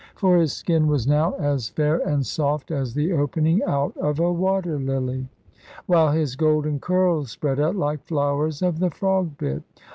For 0.15 0.37
his 0.39 0.51
skin 0.51 0.87
was 0.87 1.05
now 1.05 1.33
as 1.33 1.69
fair 1.69 1.99
and 1.99 2.25
soft 2.25 2.71
as 2.71 2.95
the 2.95 3.13
opening 3.13 3.61
out 3.61 3.95
of 3.97 4.19
a 4.19 4.33
water 4.33 4.79
lily, 4.79 5.29
while 5.85 6.11
his 6.11 6.35
golden 6.35 6.79
curls 6.79 7.29
spread 7.29 7.59
out, 7.59 7.75
like 7.75 8.05
flowers 8.07 8.63
of 8.63 8.79
the 8.79 8.89
frogbit. 8.89 9.61